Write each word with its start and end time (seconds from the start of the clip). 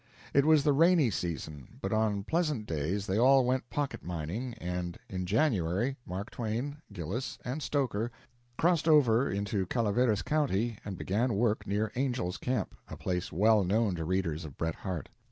It 0.33 0.45
was 0.45 0.63
the 0.63 0.73
rainy 0.73 1.11
season, 1.11 1.77
but 1.79 1.93
on 1.93 2.23
pleasant 2.23 2.65
days 2.65 3.05
they 3.05 3.19
all 3.19 3.45
went 3.45 3.69
pocket 3.69 4.03
mining, 4.03 4.55
and, 4.55 4.97
in 5.07 5.27
January, 5.27 5.95
Mark 6.07 6.31
Twain, 6.31 6.77
Gillis, 6.91 7.37
and 7.45 7.61
Stoker 7.61 8.09
crossed 8.57 8.87
over 8.87 9.29
into 9.29 9.67
Calaveras 9.67 10.23
County 10.23 10.79
and 10.83 10.97
began 10.97 11.35
work 11.35 11.67
near 11.67 11.91
Angel's 11.93 12.37
Camp, 12.37 12.73
a 12.87 12.97
place 12.97 13.31
well 13.31 13.63
known 13.63 13.93
to 13.93 14.03
readers 14.03 14.43
of 14.43 14.57
Bret 14.57 14.73
Harte. 14.77 15.09